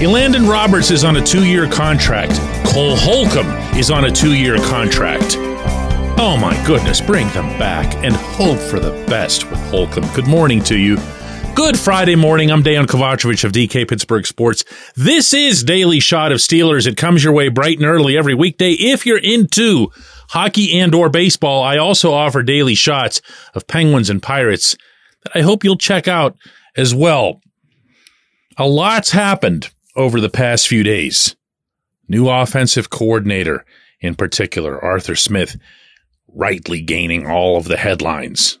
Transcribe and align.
Elandon 0.00 0.48
Roberts 0.48 0.90
is 0.90 1.04
on 1.04 1.16
a 1.16 1.22
two 1.22 1.44
year 1.44 1.68
contract. 1.68 2.32
Cole 2.72 2.96
Holcomb 2.96 3.50
is 3.76 3.90
on 3.90 4.06
a 4.06 4.10
two 4.10 4.32
year 4.32 4.56
contract. 4.56 5.36
Oh 6.18 6.38
my 6.40 6.56
goodness, 6.66 7.02
bring 7.02 7.28
them 7.34 7.46
back 7.58 7.94
and 7.96 8.14
hope 8.14 8.58
for 8.58 8.80
the 8.80 8.92
best 9.08 9.50
with 9.50 9.60
Holcomb. 9.68 10.10
Good 10.14 10.26
morning 10.26 10.62
to 10.64 10.78
you. 10.78 10.96
Good 11.54 11.78
Friday 11.78 12.14
morning. 12.16 12.50
I'm 12.50 12.62
Dejan 12.62 12.86
Kovacevic 12.86 13.44
of 13.44 13.52
DK 13.52 13.86
Pittsburgh 13.86 14.26
Sports. 14.26 14.64
This 14.96 15.34
is 15.34 15.62
Daily 15.62 16.00
Shot 16.00 16.32
of 16.32 16.38
Steelers. 16.38 16.86
It 16.86 16.96
comes 16.96 17.22
your 17.22 17.34
way 17.34 17.48
bright 17.50 17.76
and 17.76 17.86
early 17.86 18.16
every 18.16 18.34
weekday. 18.34 18.70
If 18.72 19.04
you're 19.04 19.18
into 19.18 19.88
hockey 20.30 20.80
and 20.80 20.94
or 20.94 21.10
baseball, 21.10 21.62
I 21.62 21.76
also 21.76 22.14
offer 22.14 22.42
daily 22.42 22.74
shots 22.74 23.20
of 23.52 23.66
Penguins 23.66 24.08
and 24.08 24.22
Pirates 24.22 24.78
that 25.24 25.32
I 25.34 25.42
hope 25.42 25.62
you'll 25.62 25.76
check 25.76 26.08
out 26.08 26.38
as 26.74 26.94
well. 26.94 27.42
A 28.56 28.66
lot's 28.66 29.10
happened 29.10 29.68
over 29.96 30.20
the 30.20 30.30
past 30.30 30.68
few 30.68 30.82
days. 30.82 31.36
New 32.08 32.28
offensive 32.28 32.90
coordinator, 32.90 33.64
in 34.00 34.14
particular, 34.14 34.82
Arthur 34.82 35.14
Smith, 35.14 35.56
rightly 36.28 36.80
gaining 36.80 37.26
all 37.26 37.56
of 37.56 37.64
the 37.64 37.76
headlines. 37.76 38.58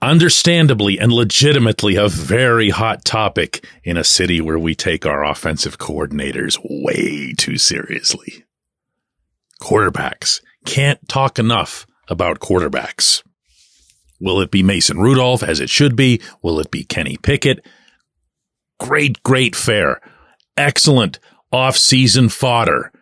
Understandably 0.00 0.98
and 0.98 1.12
legitimately 1.12 1.96
a 1.96 2.08
very 2.08 2.70
hot 2.70 3.04
topic 3.04 3.66
in 3.82 3.96
a 3.96 4.04
city 4.04 4.40
where 4.40 4.58
we 4.58 4.74
take 4.74 5.06
our 5.06 5.24
offensive 5.24 5.78
coordinators 5.78 6.58
way 6.62 7.32
too 7.32 7.56
seriously. 7.56 8.44
Quarterbacks. 9.62 10.40
Can't 10.66 11.08
talk 11.08 11.38
enough 11.38 11.86
about 12.08 12.40
quarterbacks. 12.40 13.22
Will 14.20 14.40
it 14.40 14.50
be 14.50 14.62
Mason 14.62 14.98
Rudolph 14.98 15.42
as 15.42 15.60
it 15.60 15.70
should 15.70 15.96
be? 15.96 16.20
Will 16.42 16.60
it 16.60 16.70
be 16.70 16.84
Kenny 16.84 17.16
Pickett? 17.16 17.64
Great, 18.78 19.22
great 19.22 19.56
fare 19.56 20.00
excellent 20.56 21.18
off-season 21.52 22.28
fodder. 22.28 22.92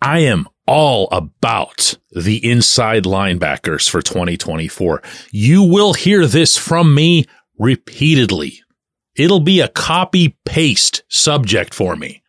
I 0.00 0.20
am 0.20 0.48
all 0.66 1.08
about 1.10 1.96
the 2.12 2.48
inside 2.48 3.04
linebackers 3.04 3.88
for 3.88 4.02
2024. 4.02 5.02
You 5.30 5.62
will 5.62 5.94
hear 5.94 6.26
this 6.26 6.56
from 6.56 6.94
me 6.94 7.26
repeatedly. 7.58 8.62
It'll 9.16 9.40
be 9.40 9.60
a 9.60 9.68
copy 9.68 10.36
paste 10.44 11.02
subject 11.08 11.74
for 11.74 11.96
me 11.96 12.22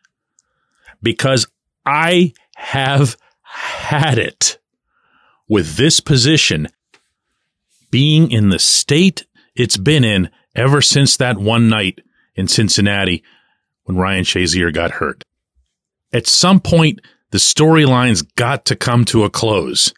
because 1.02 1.46
I 1.86 2.32
have 2.56 3.16
had 3.42 4.18
it 4.18 4.58
with 5.48 5.76
this 5.76 6.00
position 6.00 6.68
being 7.90 8.30
in 8.30 8.48
the 8.48 8.58
state 8.58 9.26
it's 9.54 9.76
been 9.76 10.02
in 10.02 10.30
ever 10.54 10.80
since 10.80 11.16
that 11.18 11.38
one 11.38 11.68
night 11.68 12.00
in 12.34 12.48
Cincinnati 12.48 13.22
when 13.92 14.02
Ryan 14.02 14.24
Shazier 14.24 14.72
got 14.72 14.92
hurt. 14.92 15.24
At 16.12 16.26
some 16.26 16.60
point, 16.60 17.00
the 17.30 17.38
storyline's 17.38 18.22
got 18.22 18.64
to 18.66 18.76
come 18.76 19.04
to 19.06 19.24
a 19.24 19.30
close. 19.30 19.92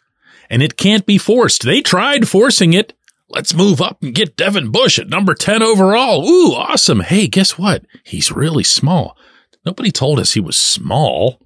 And 0.49 0.61
it 0.61 0.77
can't 0.77 1.05
be 1.05 1.17
forced. 1.17 1.63
They 1.63 1.81
tried 1.81 2.27
forcing 2.27 2.73
it. 2.73 2.93
Let's 3.29 3.55
move 3.55 3.81
up 3.81 4.03
and 4.03 4.13
get 4.13 4.37
Devin 4.37 4.71
Bush 4.71 4.99
at 4.99 5.09
number 5.09 5.33
10 5.33 5.63
overall. 5.63 6.27
Ooh, 6.27 6.53
awesome. 6.53 6.99
Hey, 6.99 7.27
guess 7.27 7.57
what? 7.57 7.83
He's 8.03 8.31
really 8.31 8.63
small. 8.63 9.17
Nobody 9.65 9.91
told 9.91 10.19
us 10.19 10.33
he 10.33 10.39
was 10.39 10.57
small. 10.57 11.41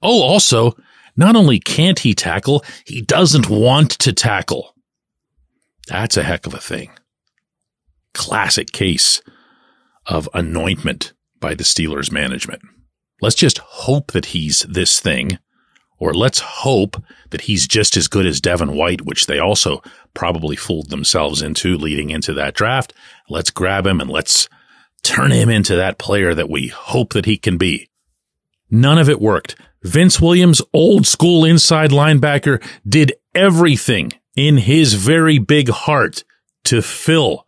Oh, 0.00 0.22
also, 0.22 0.76
not 1.16 1.34
only 1.34 1.58
can't 1.58 1.98
he 1.98 2.14
tackle, 2.14 2.64
he 2.84 3.02
doesn't 3.02 3.50
want 3.50 3.90
to 3.98 4.12
tackle. 4.12 4.74
That's 5.88 6.16
a 6.16 6.22
heck 6.22 6.46
of 6.46 6.54
a 6.54 6.60
thing. 6.60 6.90
Classic 8.12 8.70
case 8.70 9.20
of 10.06 10.28
anointment 10.32 11.13
by 11.44 11.52
the 11.52 11.62
Steelers 11.62 12.10
management. 12.10 12.62
Let's 13.20 13.36
just 13.36 13.58
hope 13.58 14.12
that 14.12 14.24
he's 14.24 14.60
this 14.60 14.98
thing, 14.98 15.38
or 15.98 16.14
let's 16.14 16.38
hope 16.38 16.96
that 17.28 17.42
he's 17.42 17.68
just 17.68 17.98
as 17.98 18.08
good 18.08 18.24
as 18.24 18.40
Devin 18.40 18.74
White, 18.74 19.02
which 19.02 19.26
they 19.26 19.38
also 19.38 19.82
probably 20.14 20.56
fooled 20.56 20.88
themselves 20.88 21.42
into 21.42 21.76
leading 21.76 22.08
into 22.08 22.32
that 22.32 22.54
draft. 22.54 22.94
Let's 23.28 23.50
grab 23.50 23.86
him 23.86 24.00
and 24.00 24.08
let's 24.08 24.48
turn 25.02 25.32
him 25.32 25.50
into 25.50 25.76
that 25.76 25.98
player 25.98 26.32
that 26.32 26.48
we 26.48 26.68
hope 26.68 27.12
that 27.12 27.26
he 27.26 27.36
can 27.36 27.58
be. 27.58 27.90
None 28.70 28.96
of 28.96 29.10
it 29.10 29.20
worked. 29.20 29.54
Vince 29.82 30.18
Williams, 30.22 30.62
old 30.72 31.06
school 31.06 31.44
inside 31.44 31.90
linebacker, 31.90 32.66
did 32.88 33.12
everything 33.34 34.14
in 34.34 34.56
his 34.56 34.94
very 34.94 35.36
big 35.36 35.68
heart 35.68 36.24
to 36.64 36.80
fill 36.80 37.43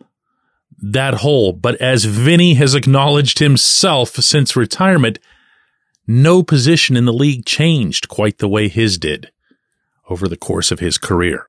that 0.79 1.15
hole. 1.15 1.53
But 1.53 1.77
as 1.81 2.05
Vinny 2.05 2.55
has 2.55 2.75
acknowledged 2.75 3.39
himself 3.39 4.11
since 4.11 4.57
retirement, 4.57 5.19
no 6.07 6.43
position 6.43 6.97
in 6.97 7.05
the 7.05 7.13
league 7.13 7.45
changed 7.45 8.09
quite 8.09 8.39
the 8.39 8.49
way 8.49 8.69
his 8.69 8.99
did 8.99 9.31
over 10.09 10.29
the 10.29 10.37
course 10.37 10.71
of 10.71 10.81
his 10.81 10.99
career. 10.99 11.49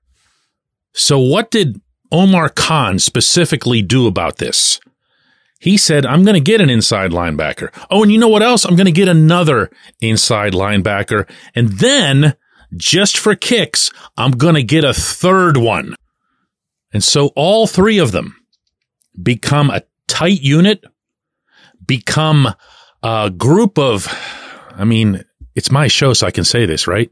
So 0.94 1.20
what 1.20 1.52
did 1.52 1.82
Omar 2.12 2.50
Khan 2.50 3.00
specifically 3.00 3.82
do 3.82 4.08
about 4.08 4.38
this? 4.38 4.80
He 5.60 5.78
said, 5.78 6.06
I'm 6.06 6.24
going 6.24 6.36
to 6.36 6.40
get 6.40 6.62
an 6.62 6.70
inside 6.70 7.12
linebacker. 7.12 7.74
Oh, 7.90 8.04
and 8.04 8.12
you 8.12 8.20
know 8.20 8.28
what 8.28 8.44
else? 8.44 8.64
I'm 8.64 8.76
going 8.76 8.86
to 8.86 8.92
get 8.92 9.08
another 9.08 9.72
inside 10.02 10.54
linebacker. 10.54 11.30
And 11.56 11.70
then, 11.80 12.36
just 12.76 13.18
for 13.18 13.36
kicks, 13.36 13.92
I'm 14.18 14.32
going 14.32 14.56
to 14.56 14.64
get 14.64 14.84
a 14.84 14.94
third 14.94 15.58
one. 15.58 15.96
And 16.94 17.04
so 17.04 17.28
all 17.36 17.66
three 17.68 17.98
of 17.98 18.12
them 18.12 18.36
become 19.22 19.70
a 19.70 19.84
tight 20.08 20.42
unit, 20.42 20.84
become 21.86 22.54
a 23.04 23.30
group 23.30 23.78
of, 23.78 24.08
I 24.72 24.84
mean, 24.84 25.24
it's 25.56 25.72
my 25.72 25.88
show, 25.88 26.14
so 26.14 26.28
I 26.28 26.32
can 26.32 26.44
say 26.44 26.66
this, 26.66 26.88
right? 26.88 27.10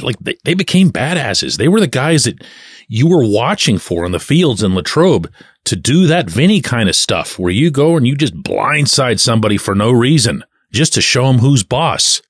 Like 0.00 0.18
they, 0.20 0.36
they 0.44 0.54
became 0.54 0.90
badasses. 0.90 1.56
They 1.56 1.68
were 1.68 1.80
the 1.80 1.86
guys 1.86 2.24
that 2.24 2.44
you 2.88 3.08
were 3.08 3.26
watching 3.26 3.78
for 3.78 4.06
in 4.06 4.12
the 4.12 4.20
fields 4.20 4.62
in 4.62 4.74
Latrobe 4.74 5.30
to 5.64 5.76
do 5.76 6.06
that 6.06 6.30
Vinny 6.30 6.60
kind 6.60 6.88
of 6.88 6.94
stuff 6.94 7.38
where 7.38 7.52
you 7.52 7.70
go 7.70 7.96
and 7.96 8.06
you 8.06 8.14
just 8.14 8.34
blindside 8.42 9.18
somebody 9.18 9.56
for 9.56 9.74
no 9.74 9.90
reason 9.90 10.44
just 10.72 10.94
to 10.94 11.00
show 11.00 11.26
them 11.26 11.38
who's 11.38 11.64
boss. 11.64 12.22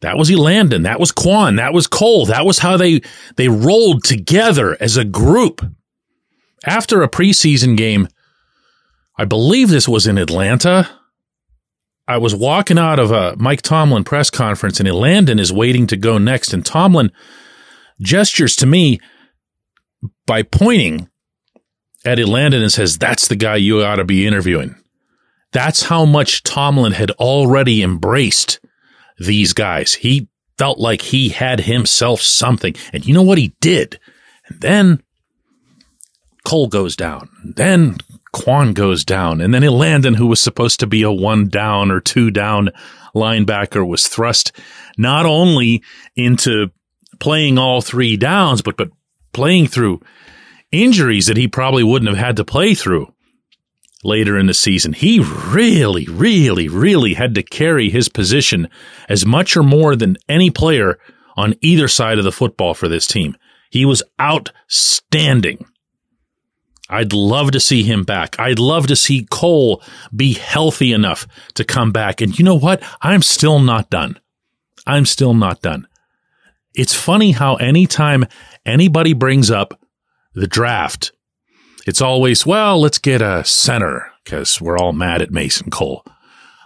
That 0.00 0.16
was 0.16 0.30
Elandon. 0.30 0.84
That 0.84 1.00
was 1.00 1.12
Kwon. 1.12 1.56
That 1.56 1.72
was 1.72 1.86
Cole. 1.86 2.26
That 2.26 2.46
was 2.46 2.58
how 2.58 2.76
they, 2.76 3.00
they 3.36 3.48
rolled 3.48 4.04
together 4.04 4.76
as 4.80 4.96
a 4.96 5.04
group 5.04 5.64
after 6.64 7.02
a 7.02 7.08
preseason 7.08 7.76
game, 7.76 8.08
I 9.18 9.24
believe 9.24 9.68
this 9.68 9.88
was 9.88 10.06
in 10.06 10.18
Atlanta. 10.18 10.88
I 12.08 12.18
was 12.18 12.34
walking 12.34 12.78
out 12.78 12.98
of 12.98 13.10
a 13.10 13.34
Mike 13.36 13.62
Tomlin 13.62 14.04
press 14.04 14.30
conference 14.30 14.78
and 14.78 14.88
Elandon 14.88 15.40
is 15.40 15.52
waiting 15.52 15.86
to 15.88 15.96
go 15.96 16.18
next. 16.18 16.52
And 16.52 16.64
Tomlin 16.64 17.10
gestures 18.00 18.56
to 18.56 18.66
me 18.66 19.00
by 20.26 20.42
pointing 20.42 21.08
at 22.04 22.18
Elandon 22.18 22.62
and 22.62 22.72
says, 22.72 22.98
That's 22.98 23.28
the 23.28 23.36
guy 23.36 23.56
you 23.56 23.82
ought 23.82 23.96
to 23.96 24.04
be 24.04 24.26
interviewing. 24.26 24.76
That's 25.52 25.82
how 25.84 26.04
much 26.04 26.42
Tomlin 26.42 26.92
had 26.92 27.10
already 27.12 27.82
embraced 27.82 28.60
these 29.18 29.52
guys. 29.52 29.94
He 29.94 30.28
felt 30.58 30.78
like 30.78 31.02
he 31.02 31.30
had 31.30 31.60
himself 31.60 32.20
something. 32.20 32.74
And 32.92 33.06
you 33.06 33.14
know 33.14 33.22
what 33.22 33.38
he 33.38 33.54
did? 33.60 33.98
And 34.48 34.60
then 34.60 35.02
Cole 36.46 36.68
goes 36.68 36.94
down. 36.94 37.28
Then 37.44 37.96
Kwon 38.32 38.72
goes 38.72 39.04
down. 39.04 39.40
And 39.40 39.52
then 39.52 39.62
Elandon, 39.62 40.14
who 40.14 40.28
was 40.28 40.40
supposed 40.40 40.78
to 40.78 40.86
be 40.86 41.02
a 41.02 41.10
one 41.10 41.48
down 41.48 41.90
or 41.90 42.00
two 42.00 42.30
down 42.30 42.70
linebacker, 43.16 43.84
was 43.84 44.06
thrust 44.06 44.52
not 44.96 45.26
only 45.26 45.82
into 46.14 46.70
playing 47.18 47.58
all 47.58 47.80
three 47.80 48.16
downs, 48.16 48.62
but, 48.62 48.76
but 48.76 48.90
playing 49.32 49.66
through 49.66 50.00
injuries 50.70 51.26
that 51.26 51.36
he 51.36 51.48
probably 51.48 51.82
wouldn't 51.82 52.08
have 52.08 52.24
had 52.24 52.36
to 52.36 52.44
play 52.44 52.74
through 52.74 53.12
later 54.04 54.38
in 54.38 54.46
the 54.46 54.54
season. 54.54 54.92
He 54.92 55.18
really, 55.18 56.06
really, 56.06 56.68
really 56.68 57.14
had 57.14 57.34
to 57.34 57.42
carry 57.42 57.90
his 57.90 58.08
position 58.08 58.68
as 59.08 59.26
much 59.26 59.56
or 59.56 59.64
more 59.64 59.96
than 59.96 60.16
any 60.28 60.50
player 60.50 61.00
on 61.36 61.56
either 61.60 61.88
side 61.88 62.18
of 62.18 62.24
the 62.24 62.30
football 62.30 62.72
for 62.72 62.86
this 62.86 63.08
team. 63.08 63.36
He 63.68 63.84
was 63.84 64.04
outstanding. 64.20 65.66
I'd 66.88 67.12
love 67.12 67.50
to 67.52 67.60
see 67.60 67.82
him 67.82 68.04
back. 68.04 68.38
I'd 68.38 68.58
love 68.58 68.86
to 68.88 68.96
see 68.96 69.26
Cole 69.30 69.82
be 70.14 70.34
healthy 70.34 70.92
enough 70.92 71.26
to 71.54 71.64
come 71.64 71.92
back. 71.92 72.20
And 72.20 72.38
you 72.38 72.44
know 72.44 72.54
what? 72.54 72.82
I'm 73.02 73.22
still 73.22 73.58
not 73.58 73.90
done. 73.90 74.20
I'm 74.86 75.04
still 75.04 75.34
not 75.34 75.62
done. 75.62 75.88
It's 76.74 76.94
funny 76.94 77.32
how 77.32 77.56
anytime 77.56 78.26
anybody 78.64 79.14
brings 79.14 79.50
up 79.50 79.80
the 80.34 80.46
draft, 80.46 81.12
it's 81.86 82.00
always, 82.00 82.46
well, 82.46 82.80
let's 82.80 82.98
get 82.98 83.22
a 83.22 83.44
center 83.44 84.12
because 84.22 84.60
we're 84.60 84.78
all 84.78 84.92
mad 84.92 85.22
at 85.22 85.30
Mason 85.30 85.70
Cole. 85.70 86.04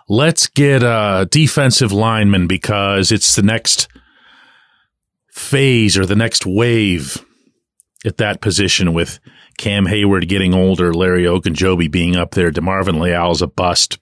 Let's 0.09 0.49
get 0.49 0.83
a 0.83 1.29
defensive 1.31 1.93
lineman 1.93 2.47
because 2.47 3.13
it's 3.13 3.37
the 3.37 3.43
next 3.43 3.87
phase 5.31 5.97
or 5.97 6.05
the 6.05 6.17
next 6.17 6.45
wave 6.45 7.25
at 8.05 8.19
that 8.19 8.41
position 8.41 8.95
with 8.95 9.21
Cam 9.59 9.87
Heyward 9.87 10.29
getting 10.29 10.55
older, 10.55 10.95
Larry 10.95 11.25
Ogunjobi 11.25 11.91
being 11.91 12.17
up 12.17 12.33
there, 12.33 12.51
DeMarvin 12.51 13.01
Leal's 13.01 13.43
a 13.43 13.47
bust. 13.47 13.99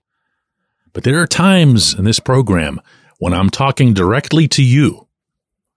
But 0.93 1.05
there 1.05 1.21
are 1.21 1.27
times 1.27 1.95
in 1.95 2.05
this 2.05 2.21
program 2.21 2.81
when 3.19 3.33
I'm 3.35 3.51
talking 3.51 3.95
directly 3.95 4.49
to 4.49 4.63
you, 4.63 5.09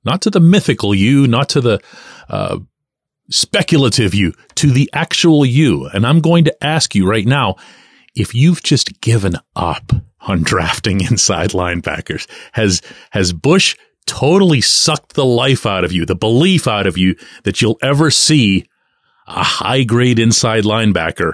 not 0.05 0.21
to 0.23 0.29
the 0.29 0.39
mythical 0.39 0.93
you, 0.93 1.27
not 1.27 1.49
to 1.49 1.61
the 1.61 1.79
uh, 2.29 2.59
speculative 3.29 4.13
you, 4.13 4.33
to 4.55 4.71
the 4.71 4.89
actual 4.93 5.45
you. 5.45 5.87
And 5.87 6.05
I'm 6.05 6.21
going 6.21 6.45
to 6.45 6.63
ask 6.63 6.93
you 6.93 7.07
right 7.07 7.25
now 7.25 7.55
if 8.15 8.35
you've 8.35 8.61
just 8.61 9.01
given 9.01 9.35
up 9.55 9.91
on 10.21 10.43
drafting 10.43 11.01
inside 11.01 11.51
linebackers. 11.51 12.29
Has, 12.51 12.81
has 13.09 13.33
Bush 13.33 13.75
totally 14.05 14.61
sucked 14.61 15.13
the 15.13 15.25
life 15.25 15.65
out 15.65 15.83
of 15.83 15.91
you, 15.91 16.05
the 16.05 16.15
belief 16.15 16.67
out 16.67 16.87
of 16.87 16.97
you 16.97 17.15
that 17.43 17.61
you'll 17.61 17.79
ever 17.81 18.11
see 18.11 18.65
a 19.27 19.43
high 19.43 19.83
grade 19.83 20.19
inside 20.19 20.63
linebacker 20.63 21.33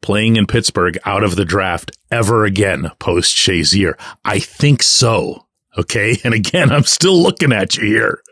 playing 0.00 0.36
in 0.36 0.46
Pittsburgh 0.46 0.98
out 1.04 1.24
of 1.24 1.36
the 1.36 1.44
draft 1.44 1.90
ever 2.10 2.44
again 2.44 2.90
post 2.98 3.36
Shazier? 3.36 3.94
I 4.24 4.38
think 4.38 4.82
so. 4.82 5.46
Okay. 5.76 6.18
And 6.24 6.34
again, 6.34 6.72
I'm 6.72 6.84
still 6.84 7.20
looking 7.20 7.52
at 7.52 7.76
you 7.76 7.84
here. 7.84 8.22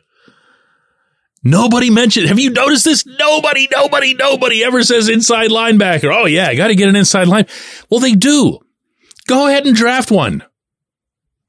Nobody 1.46 1.90
mentioned, 1.90 2.28
have 2.28 2.38
you 2.38 2.48
noticed 2.48 2.86
this? 2.86 3.04
Nobody, 3.04 3.68
nobody, 3.70 4.14
nobody 4.14 4.64
ever 4.64 4.82
says 4.82 5.10
inside 5.10 5.50
linebacker. 5.50 6.10
Oh 6.10 6.24
yeah, 6.24 6.48
I 6.48 6.54
got 6.54 6.68
to 6.68 6.74
get 6.74 6.88
an 6.88 6.96
inside 6.96 7.28
line. 7.28 7.46
Well, 7.90 8.00
they 8.00 8.14
do. 8.14 8.60
Go 9.26 9.46
ahead 9.46 9.66
and 9.66 9.76
draft 9.76 10.10
one. 10.10 10.42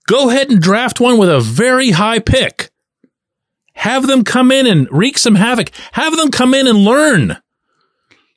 Go 0.08 0.30
ahead 0.30 0.52
and 0.52 0.62
draft 0.62 1.00
one 1.00 1.18
with 1.18 1.30
a 1.30 1.40
very 1.40 1.92
high 1.92 2.20
pick. 2.20 2.70
Have 3.74 4.08
them 4.08 4.24
come 4.24 4.52
in 4.52 4.68
and 4.68 4.88
wreak 4.92 5.18
some 5.18 5.36
havoc. 5.36 5.72
Have 5.94 6.16
them 6.16 6.32
come 6.32 6.54
in 6.54 6.68
and 6.68 6.80
learn 6.80 7.38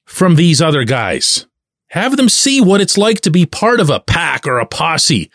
from 0.05 0.35
these 0.35 0.61
other 0.62 0.85
guys. 0.85 1.47
Have 1.91 2.17
them 2.17 2.29
see 2.29 2.61
what 2.61 2.81
it's 2.81 2.99
like 2.99 3.20
to 3.23 3.31
be 3.31 3.47
part 3.47 3.81
of 3.81 3.91
a 3.91 4.00
pack 4.00 4.47
or 4.47 4.59
a 4.59 4.67
posse 4.67 5.31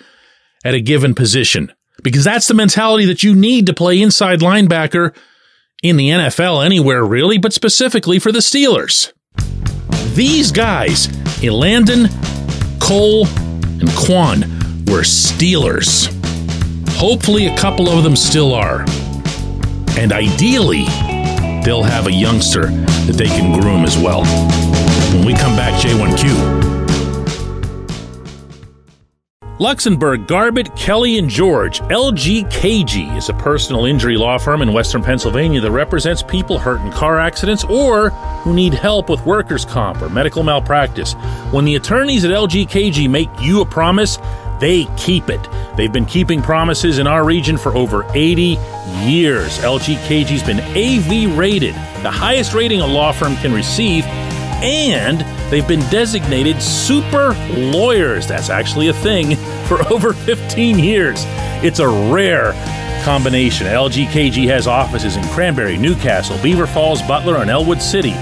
at 0.65 0.73
a 0.73 0.81
given 0.81 1.15
position. 1.15 1.71
Because 2.03 2.23
that's 2.23 2.47
the 2.47 2.53
mentality 2.53 3.05
that 3.05 3.23
you 3.23 3.35
need 3.35 3.67
to 3.67 3.73
play 3.73 4.01
inside 4.01 4.39
linebacker 4.39 5.15
in 5.83 5.97
the 5.97 6.09
NFL 6.09 6.65
anywhere 6.65 7.03
really, 7.03 7.37
but 7.37 7.53
specifically 7.53 8.19
for 8.19 8.31
the 8.31 8.39
Steelers. 8.39 9.13
These 10.15 10.51
guys, 10.51 11.07
Elandon, 11.41 12.09
Cole, 12.79 13.27
and 13.27 13.89
Kwon, 13.89 14.43
were 14.89 15.01
Steelers. 15.01 16.22
Hopefully, 16.95 17.47
a 17.47 17.57
couple 17.57 17.89
of 17.89 18.03
them 18.03 18.15
still 18.15 18.53
are. 18.53 18.85
And 19.97 20.11
ideally, 20.11 20.85
they'll 21.63 21.83
have 21.83 22.07
a 22.07 22.11
youngster 22.11 22.67
that 22.67 23.15
they 23.17 23.27
can 23.27 23.59
groom 23.59 23.83
as 23.83 23.97
well. 23.97 24.23
When 25.13 25.25
we 25.25 25.33
come 25.33 25.55
back, 25.55 25.79
J1Q. 25.81 26.73
Luxenberg, 29.59 30.27
Garbett, 30.27 30.75
Kelly, 30.75 31.17
and 31.19 31.29
George. 31.29 31.79
LGKG 31.81 33.15
is 33.15 33.29
a 33.29 33.33
personal 33.35 33.85
injury 33.85 34.17
law 34.17 34.37
firm 34.37 34.61
in 34.61 34.73
western 34.73 35.03
Pennsylvania 35.03 35.61
that 35.61 35.71
represents 35.71 36.23
people 36.23 36.57
hurt 36.57 36.81
in 36.81 36.91
car 36.91 37.19
accidents 37.19 37.63
or 37.63 38.09
who 38.09 38.53
need 38.53 38.73
help 38.73 39.09
with 39.09 39.25
workers' 39.25 39.63
comp 39.63 40.01
or 40.01 40.09
medical 40.09 40.43
malpractice. 40.43 41.13
When 41.51 41.65
the 41.65 41.75
attorneys 41.75 42.25
at 42.25 42.31
LGKG 42.31 43.09
make 43.09 43.29
you 43.39 43.61
a 43.61 43.65
promise, 43.65 44.17
they 44.59 44.85
keep 44.97 45.29
it. 45.29 45.39
They've 45.75 45.91
been 45.91 46.05
keeping 46.05 46.41
promises 46.41 46.99
in 46.99 47.07
our 47.07 47.25
region 47.25 47.57
for 47.57 47.75
over 47.75 48.05
80 48.13 48.57
years. 49.01 49.57
LGKG's 49.59 50.43
been 50.43 50.59
AV 50.59 51.37
rated, 51.37 51.73
the 52.03 52.11
highest 52.11 52.53
rating 52.53 52.81
a 52.81 52.87
law 52.87 53.11
firm 53.11 53.35
can 53.37 53.53
receive, 53.53 54.05
and 54.05 55.21
they've 55.51 55.67
been 55.67 55.87
designated 55.89 56.61
super 56.61 57.33
lawyers. 57.49 58.27
That's 58.27 58.49
actually 58.49 58.89
a 58.89 58.93
thing 58.93 59.35
for 59.67 59.85
over 59.91 60.13
15 60.13 60.77
years. 60.77 61.23
It's 61.63 61.79
a 61.79 61.87
rare 61.87 62.53
combination. 63.03 63.67
LGKG 63.67 64.45
has 64.47 64.67
offices 64.67 65.17
in 65.17 65.23
Cranberry, 65.29 65.77
Newcastle, 65.77 66.37
Beaver 66.41 66.67
Falls, 66.67 67.01
Butler, 67.01 67.37
and 67.37 67.49
Ellwood 67.49 67.81
City. 67.81 68.13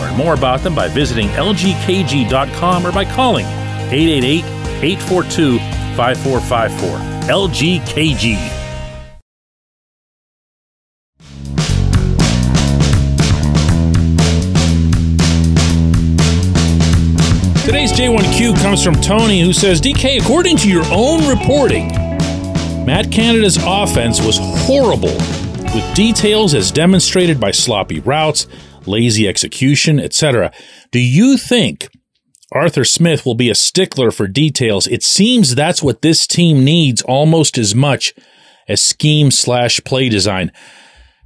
Learn 0.00 0.16
more 0.16 0.34
about 0.34 0.60
them 0.60 0.74
by 0.74 0.88
visiting 0.88 1.28
lgkg.com 1.28 2.86
or 2.86 2.92
by 2.92 3.04
calling 3.04 3.46
888 3.46 4.44
842 4.82 5.79
5454. 5.96 6.98
LGKG. 7.28 8.60
Today's 17.64 17.92
J1Q 17.92 18.60
comes 18.62 18.82
from 18.82 18.94
Tony, 18.96 19.40
who 19.40 19.52
says 19.52 19.80
DK, 19.80 20.20
according 20.20 20.56
to 20.56 20.68
your 20.68 20.84
own 20.90 21.28
reporting, 21.28 21.88
Matt 22.84 23.12
Canada's 23.12 23.58
offense 23.64 24.20
was 24.20 24.38
horrible, 24.40 25.14
with 25.72 25.94
details 25.94 26.52
as 26.54 26.72
demonstrated 26.72 27.38
by 27.38 27.52
sloppy 27.52 28.00
routes, 28.00 28.48
lazy 28.86 29.28
execution, 29.28 30.00
etc. 30.00 30.50
Do 30.90 30.98
you 30.98 31.36
think 31.36 31.88
Arthur 32.52 32.84
Smith 32.84 33.24
will 33.24 33.34
be 33.34 33.50
a 33.50 33.54
stickler 33.54 34.10
for 34.10 34.26
details. 34.26 34.86
It 34.86 35.02
seems 35.02 35.54
that's 35.54 35.82
what 35.82 36.02
this 36.02 36.26
team 36.26 36.64
needs 36.64 37.02
almost 37.02 37.56
as 37.56 37.74
much 37.74 38.12
as 38.68 38.82
scheme 38.82 39.30
slash 39.30 39.80
play 39.84 40.08
design. 40.08 40.50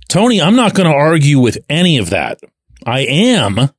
Tony, 0.09 0.41
I'm 0.41 0.56
not 0.56 0.75
going 0.75 0.88
to 0.88 0.94
argue 0.94 1.38
with 1.38 1.59
any 1.69 1.97
of 1.97 2.11
that. 2.11 2.41
I 2.87 3.00
am 3.00 3.71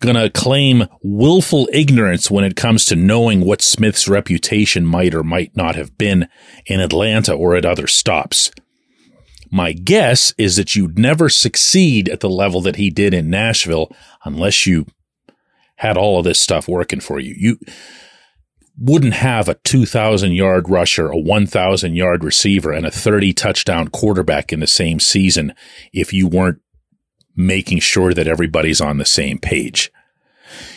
going 0.00 0.16
to 0.16 0.30
claim 0.30 0.86
willful 1.02 1.68
ignorance 1.72 2.30
when 2.30 2.44
it 2.44 2.56
comes 2.56 2.84
to 2.84 2.96
knowing 2.96 3.40
what 3.40 3.62
Smith's 3.62 4.06
reputation 4.06 4.86
might 4.86 5.14
or 5.14 5.24
might 5.24 5.56
not 5.56 5.76
have 5.76 5.96
been 5.98 6.28
in 6.66 6.80
Atlanta 6.80 7.32
or 7.32 7.56
at 7.56 7.64
other 7.64 7.86
stops. 7.86 8.50
My 9.50 9.72
guess 9.72 10.34
is 10.36 10.56
that 10.56 10.74
you'd 10.74 10.98
never 10.98 11.28
succeed 11.28 12.08
at 12.08 12.20
the 12.20 12.28
level 12.28 12.60
that 12.62 12.76
he 12.76 12.90
did 12.90 13.14
in 13.14 13.30
Nashville 13.30 13.90
unless 14.24 14.66
you 14.66 14.86
had 15.76 15.96
all 15.96 16.18
of 16.18 16.24
this 16.24 16.38
stuff 16.38 16.68
working 16.68 17.00
for 17.00 17.18
you. 17.18 17.34
You 17.36 17.58
wouldn't 18.78 19.14
have 19.14 19.48
a 19.48 19.54
2,000 19.54 20.32
yard 20.32 20.68
rusher, 20.68 21.08
a 21.08 21.18
1,000 21.18 21.94
yard 21.94 22.24
receiver, 22.24 22.72
and 22.72 22.86
a 22.86 22.90
30 22.90 23.32
touchdown 23.32 23.88
quarterback 23.88 24.52
in 24.52 24.60
the 24.60 24.66
same 24.66 25.00
season 25.00 25.54
if 25.92 26.12
you 26.12 26.26
weren't 26.26 26.60
making 27.36 27.80
sure 27.80 28.14
that 28.14 28.28
everybody's 28.28 28.80
on 28.80 28.98
the 28.98 29.04
same 29.04 29.38
page. 29.38 29.90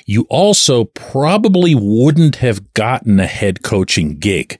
You 0.05 0.25
also 0.29 0.85
probably 0.85 1.75
wouldn't 1.75 2.37
have 2.37 2.73
gotten 2.73 3.19
a 3.19 3.27
head 3.27 3.63
coaching 3.63 4.17
gig. 4.17 4.59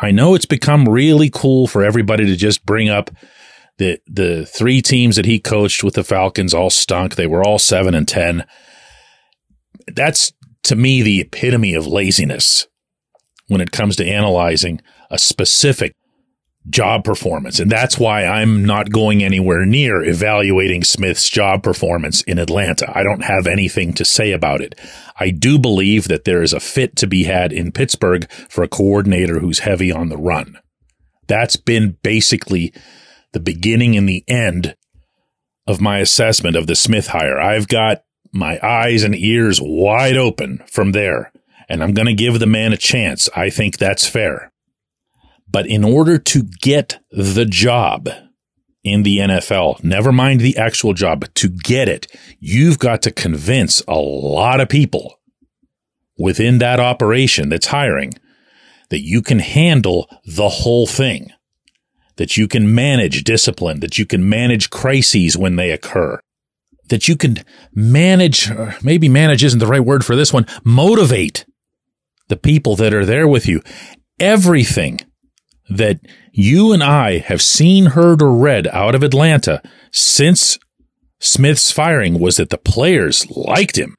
I 0.00 0.10
know 0.10 0.34
it's 0.34 0.46
become 0.46 0.88
really 0.88 1.30
cool 1.30 1.66
for 1.66 1.82
everybody 1.82 2.26
to 2.26 2.36
just 2.36 2.64
bring 2.64 2.88
up 2.88 3.10
the 3.78 4.00
the 4.06 4.46
three 4.46 4.80
teams 4.80 5.16
that 5.16 5.26
he 5.26 5.38
coached 5.38 5.84
with 5.84 5.94
the 5.94 6.04
Falcons 6.04 6.54
all 6.54 6.70
stunk. 6.70 7.14
They 7.14 7.26
were 7.26 7.42
all 7.42 7.58
7 7.58 7.94
and 7.94 8.08
10 8.08 8.46
that's 9.94 10.32
to 10.64 10.76
me 10.76 11.02
the 11.02 11.20
epitome 11.20 11.74
of 11.74 11.86
laziness 11.86 12.66
when 13.48 13.60
it 13.60 13.72
comes 13.72 13.96
to 13.96 14.06
analyzing 14.06 14.80
a 15.10 15.18
specific 15.18 15.92
job 16.68 17.04
performance. 17.04 17.60
And 17.60 17.70
that's 17.70 17.98
why 17.98 18.24
I'm 18.24 18.64
not 18.64 18.90
going 18.90 19.22
anywhere 19.22 19.64
near 19.64 20.02
evaluating 20.02 20.82
Smith's 20.82 21.28
job 21.28 21.62
performance 21.62 22.22
in 22.22 22.38
Atlanta. 22.38 22.90
I 22.92 23.02
don't 23.02 23.24
have 23.24 23.46
anything 23.46 23.92
to 23.94 24.04
say 24.04 24.32
about 24.32 24.60
it. 24.60 24.74
I 25.18 25.30
do 25.30 25.58
believe 25.58 26.08
that 26.08 26.24
there 26.24 26.42
is 26.42 26.52
a 26.52 26.60
fit 26.60 26.96
to 26.96 27.06
be 27.06 27.24
had 27.24 27.52
in 27.52 27.72
Pittsburgh 27.72 28.28
for 28.30 28.64
a 28.64 28.68
coordinator 28.68 29.38
who's 29.38 29.60
heavy 29.60 29.92
on 29.92 30.08
the 30.08 30.18
run. 30.18 30.58
That's 31.28 31.56
been 31.56 31.98
basically 32.02 32.74
the 33.32 33.40
beginning 33.40 33.96
and 33.96 34.08
the 34.08 34.24
end 34.26 34.74
of 35.66 35.80
my 35.80 35.98
assessment 35.98 36.56
of 36.56 36.66
the 36.66 36.76
Smith 36.76 37.08
hire. 37.08 37.38
I've 37.38 37.68
got 37.68 38.02
my 38.36 38.58
eyes 38.62 39.02
and 39.02 39.14
ears 39.14 39.60
wide 39.62 40.16
open 40.16 40.62
from 40.66 40.92
there, 40.92 41.32
and 41.68 41.82
I'm 41.82 41.94
going 41.94 42.06
to 42.06 42.14
give 42.14 42.38
the 42.38 42.46
man 42.46 42.72
a 42.72 42.76
chance. 42.76 43.28
I 43.34 43.50
think 43.50 43.78
that's 43.78 44.06
fair. 44.06 44.52
But 45.48 45.66
in 45.66 45.84
order 45.84 46.18
to 46.18 46.42
get 46.42 46.98
the 47.10 47.46
job 47.46 48.08
in 48.84 49.02
the 49.02 49.18
NFL, 49.18 49.82
never 49.82 50.12
mind 50.12 50.40
the 50.40 50.56
actual 50.56 50.92
job, 50.92 51.20
but 51.20 51.34
to 51.36 51.48
get 51.48 51.88
it, 51.88 52.06
you've 52.38 52.78
got 52.78 53.02
to 53.02 53.10
convince 53.10 53.82
a 53.88 53.96
lot 53.96 54.60
of 54.60 54.68
people 54.68 55.18
within 56.18 56.58
that 56.58 56.80
operation 56.80 57.48
that's 57.48 57.66
hiring 57.66 58.12
that 58.90 59.00
you 59.00 59.20
can 59.22 59.40
handle 59.40 60.08
the 60.24 60.48
whole 60.48 60.86
thing, 60.86 61.32
that 62.16 62.36
you 62.36 62.46
can 62.46 62.74
manage 62.74 63.24
discipline, 63.24 63.80
that 63.80 63.98
you 63.98 64.06
can 64.06 64.28
manage 64.28 64.70
crises 64.70 65.36
when 65.36 65.56
they 65.56 65.70
occur, 65.70 66.20
that 66.88 67.08
you 67.08 67.16
can 67.16 67.38
manage, 67.74 68.50
or 68.50 68.74
maybe 68.82 69.08
manage 69.08 69.42
isn't 69.44 69.58
the 69.58 69.66
right 69.66 69.84
word 69.84 70.04
for 70.04 70.16
this 70.16 70.32
one, 70.32 70.46
motivate 70.64 71.44
the 72.28 72.36
people 72.36 72.76
that 72.76 72.94
are 72.94 73.04
there 73.04 73.28
with 73.28 73.46
you. 73.46 73.60
Everything 74.18 75.00
that 75.68 76.00
you 76.32 76.72
and 76.72 76.82
I 76.82 77.18
have 77.18 77.42
seen, 77.42 77.86
heard, 77.86 78.22
or 78.22 78.32
read 78.32 78.66
out 78.68 78.94
of 78.94 79.02
Atlanta 79.02 79.60
since 79.90 80.58
Smith's 81.18 81.72
firing 81.72 82.20
was 82.20 82.36
that 82.36 82.50
the 82.50 82.58
players 82.58 83.26
liked 83.30 83.76
him. 83.76 83.96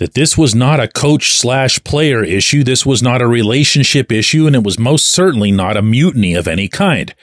that 0.00 0.14
this 0.14 0.36
was 0.36 0.54
not 0.54 0.80
a 0.80 0.88
coach 0.88 1.30
slash 1.32 1.84
player 1.84 2.24
issue. 2.24 2.64
This 2.64 2.86
was 2.86 3.02
not 3.02 3.20
a 3.20 3.26
relationship 3.28 4.10
issue, 4.10 4.46
and 4.46 4.56
it 4.56 4.64
was 4.64 4.78
most 4.78 5.04
certainly 5.06 5.52
not 5.52 5.76
a 5.76 5.82
mutiny 5.82 6.34
of 6.34 6.48
any 6.48 6.68
kind. 6.68 7.14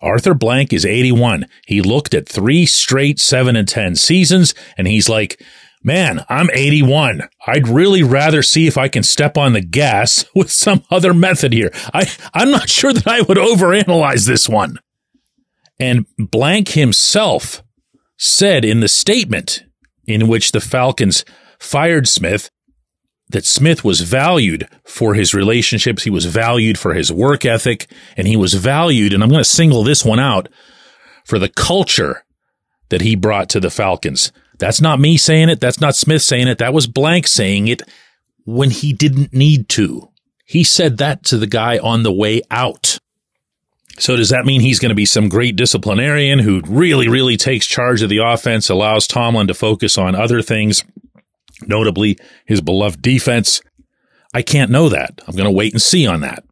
Arthur 0.00 0.34
Blank 0.34 0.72
is 0.72 0.86
81. 0.86 1.46
He 1.66 1.82
looked 1.82 2.14
at 2.14 2.28
three 2.28 2.66
straight 2.66 3.18
7 3.18 3.56
and 3.56 3.66
10 3.66 3.96
seasons, 3.96 4.54
and 4.76 4.86
he's 4.86 5.08
like, 5.08 5.42
Man, 5.82 6.24
I'm 6.28 6.50
81. 6.52 7.22
I'd 7.46 7.68
really 7.68 8.02
rather 8.02 8.42
see 8.42 8.66
if 8.66 8.76
I 8.76 8.88
can 8.88 9.04
step 9.04 9.38
on 9.38 9.52
the 9.52 9.60
gas 9.60 10.24
with 10.34 10.50
some 10.50 10.82
other 10.90 11.14
method 11.14 11.52
here. 11.52 11.70
I, 11.94 12.10
I'm 12.34 12.50
not 12.50 12.68
sure 12.68 12.92
that 12.92 13.06
I 13.06 13.20
would 13.22 13.38
overanalyze 13.38 14.26
this 14.26 14.48
one. 14.48 14.78
And 15.78 16.06
Blank 16.18 16.70
himself 16.70 17.62
said 18.16 18.64
in 18.64 18.80
the 18.80 18.88
statement 18.88 19.62
in 20.06 20.26
which 20.26 20.50
the 20.50 20.60
Falcons 20.60 21.24
fired 21.60 22.08
Smith 22.08 22.50
that 23.30 23.44
Smith 23.44 23.84
was 23.84 24.00
valued 24.00 24.68
for 24.84 25.14
his 25.14 25.34
relationships. 25.34 26.04
He 26.04 26.10
was 26.10 26.24
valued 26.24 26.78
for 26.78 26.94
his 26.94 27.12
work 27.12 27.44
ethic 27.44 27.86
and 28.16 28.26
he 28.26 28.36
was 28.36 28.54
valued. 28.54 29.12
And 29.12 29.22
I'm 29.22 29.28
going 29.28 29.40
to 29.40 29.48
single 29.48 29.84
this 29.84 30.04
one 30.04 30.18
out 30.18 30.48
for 31.24 31.38
the 31.38 31.48
culture 31.48 32.24
that 32.88 33.02
he 33.02 33.14
brought 33.14 33.50
to 33.50 33.60
the 33.60 33.70
Falcons. 33.70 34.32
That's 34.58 34.80
not 34.80 34.98
me 34.98 35.16
saying 35.16 35.50
it. 35.50 35.60
That's 35.60 35.80
not 35.80 35.94
Smith 35.94 36.22
saying 36.22 36.48
it. 36.48 36.58
That 36.58 36.72
was 36.72 36.86
Blank 36.86 37.26
saying 37.26 37.68
it 37.68 37.82
when 38.44 38.70
he 38.70 38.92
didn't 38.92 39.32
need 39.32 39.68
to. 39.70 40.08
He 40.46 40.64
said 40.64 40.96
that 40.96 41.24
to 41.24 41.36
the 41.36 41.46
guy 41.46 41.78
on 41.78 42.02
the 42.02 42.12
way 42.12 42.40
out. 42.50 42.98
So 43.98 44.16
does 44.16 44.30
that 44.30 44.46
mean 44.46 44.60
he's 44.60 44.78
going 44.78 44.90
to 44.90 44.94
be 44.94 45.04
some 45.04 45.28
great 45.28 45.56
disciplinarian 45.56 46.38
who 46.38 46.62
really, 46.66 47.08
really 47.08 47.36
takes 47.36 47.66
charge 47.66 48.00
of 48.00 48.08
the 48.08 48.18
offense, 48.18 48.70
allows 48.70 49.06
Tomlin 49.06 49.48
to 49.48 49.54
focus 49.54 49.98
on 49.98 50.14
other 50.14 50.40
things, 50.40 50.84
notably 51.66 52.18
his 52.46 52.60
beloved 52.60 53.02
defense? 53.02 53.60
I 54.34 54.42
can't 54.42 54.70
know 54.70 54.88
that. 54.88 55.20
I'm 55.26 55.34
going 55.34 55.46
to 55.46 55.50
wait 55.50 55.72
and 55.72 55.82
see 55.82 56.06
on 56.06 56.20
that. 56.20 56.44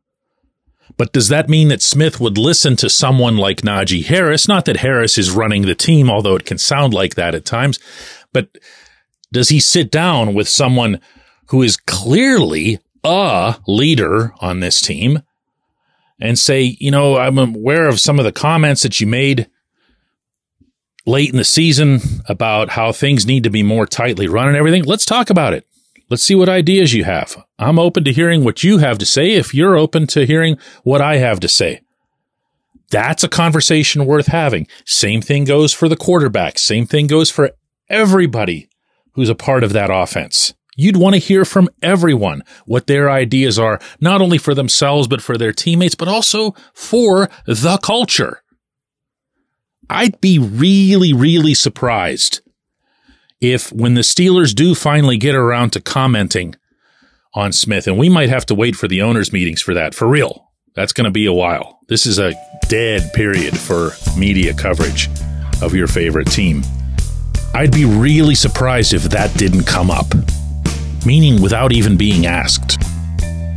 But 0.97 1.13
does 1.13 1.29
that 1.29 1.49
mean 1.49 1.69
that 1.69 1.83
Smith 1.83 2.21
would 2.21 2.39
listen 2.39 2.77
to 2.77 2.89
someone 2.89 3.37
like 3.37 3.61
Najee 3.61 4.07
Harris? 4.07 4.49
Not 4.49 4.65
that 4.65 4.79
Harris 4.79 5.19
is 5.19 5.31
running 5.31 5.63
the 5.63 5.75
team, 5.75 6.09
although 6.09 6.37
it 6.37 6.47
can 6.47 6.59
sound 6.59 6.95
like 6.95 7.17
that 7.17 7.35
at 7.35 7.45
times, 7.45 7.79
but 8.33 8.49
does 9.33 9.51
he 9.51 9.61
sit 9.61 9.91
down 9.91 10.35
with 10.35 10.49
someone 10.49 11.01
who 11.49 11.63
is 11.63 11.77
clearly 11.77 12.79
a 13.05 13.57
leader 13.67 14.33
on 14.41 14.61
this 14.61 14.81
team 14.81 15.23
and 16.21 16.39
say, 16.39 16.77
you 16.81 16.91
know, 16.91 17.19
I'm 17.19 17.39
aware 17.39 17.89
of 17.89 18.01
some 18.01 18.19
of 18.19 18.25
the 18.25 18.33
comments 18.33 18.83
that 18.83 19.01
you 19.01 19.07
made 19.07 19.49
late 21.07 21.31
in 21.31 21.37
the 21.37 21.45
season 21.45 22.01
about 22.29 22.71
how 22.71 22.93
things 22.93 23.27
need 23.27 23.45
to 23.45 23.51
be 23.51 23.63
more 23.63 23.87
tightly 23.87 24.29
run 24.29 24.49
and 24.49 24.57
everything. 24.57 24.85
Let's 24.85 25.07
talk 25.07 25.31
about 25.31 25.55
it. 25.55 25.67
Let's 26.11 26.23
see 26.23 26.35
what 26.35 26.49
ideas 26.49 26.95
you 26.95 27.05
have. 27.05 27.37
I'm 27.59 27.79
open 27.79 28.05
to 28.05 28.13
hearing 28.13 28.45
what 28.45 28.63
you 28.63 28.79
have 28.79 28.99
to 28.99 29.07
say 29.07 29.33
if 29.33 29.55
you're 29.55 29.77
open 29.77 30.07
to 30.09 30.27
hearing 30.27 30.59
what 30.85 31.01
I 31.01 31.17
have 31.17 31.41
to 31.41 31.49
say. 31.49 31.81
That's 32.91 33.25
a 33.25 33.29
conversation 33.29 34.07
worth 34.07 34.29
having. 34.29 34.69
Same 34.85 35.21
thing 35.21 35.45
goes 35.45 35.73
for 35.73 35.89
the 35.89 35.97
quarterback. 35.97 36.59
Same 36.59 36.87
thing 36.87 37.09
goes 37.09 37.31
for 37.31 37.51
everybody 37.89 38.69
who's 39.15 39.29
a 39.29 39.35
part 39.35 39.65
of 39.65 39.73
that 39.73 39.91
offense. 39.91 40.55
You'd 40.77 40.97
want 40.97 41.15
to 41.15 41.21
hear 41.21 41.45
from 41.45 41.71
everyone 41.83 42.43
what 42.67 42.87
their 42.87 43.11
ideas 43.11 43.59
are, 43.59 43.81
not 44.01 44.21
only 44.21 44.39
for 44.39 44.55
themselves, 44.55 45.09
but 45.09 45.23
for 45.23 45.37
their 45.37 45.53
teammates, 45.53 45.95
but 45.95 46.07
also 46.07 46.55
for 46.75 47.31
the 47.47 47.79
culture. 47.83 48.43
I'd 49.89 50.21
be 50.21 50.39
really, 50.39 51.13
really 51.13 51.55
surprised 51.55 52.41
if 53.41 53.73
when 53.73 53.95
the 53.95 54.01
Steelers 54.01 54.55
do 54.55 54.75
finally 54.75 55.19
get 55.19 55.35
around 55.35 55.71
to 55.71 55.81
commenting 55.81 56.55
on 57.35 57.53
Smith, 57.53 57.87
and 57.87 57.99
we 57.99 58.09
might 58.09 58.31
have 58.31 58.47
to 58.47 58.55
wait 58.55 58.77
for 58.77 58.89
the 58.89 59.03
owners' 59.03 59.33
meetings 59.33 59.61
for 59.61 59.75
that, 59.75 59.95
for 59.95 60.09
real. 60.09 60.51
That's 60.75 60.93
going 60.93 61.05
to 61.05 61.11
be 61.11 61.27
a 61.27 61.33
while. 61.33 61.81
This 61.89 62.07
is 62.07 62.19
a 62.19 62.35
dead 62.69 63.13
period 63.13 63.57
for 63.57 63.93
media 64.17 64.55
coverage 64.55 65.09
of 65.63 65.75
your 65.75 65.87
favorite 65.87 66.31
team. 66.31 66.63
I'd 67.55 67.73
be 67.73 67.85
really 67.85 68.35
surprised 68.35 68.93
if 68.93 69.05
that 69.05 69.33
didn't 69.39 69.65
come 69.65 69.91
up 69.91 70.13
meaning 71.07 71.41
without 71.41 71.73
even 71.73 71.97
being 71.97 72.27
asked. 72.27 72.83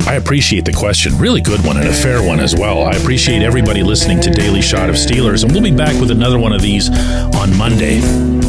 I 0.06 0.14
appreciate 0.14 0.64
the 0.64 0.72
question. 0.72 1.16
Really 1.18 1.40
good 1.40 1.64
one 1.64 1.76
and 1.76 1.88
a 1.88 1.92
fair 1.92 2.22
one 2.22 2.40
as 2.40 2.54
well. 2.56 2.82
I 2.82 2.92
appreciate 2.92 3.42
everybody 3.42 3.82
listening 3.82 4.20
to 4.22 4.30
Daily 4.30 4.62
Shot 4.62 4.88
of 4.88 4.96
Steelers, 4.96 5.44
and 5.44 5.52
we'll 5.52 5.62
be 5.62 5.70
back 5.70 6.00
with 6.00 6.10
another 6.10 6.38
one 6.38 6.52
of 6.52 6.62
these 6.62 6.90
on 6.90 7.56
Monday. 7.56 8.39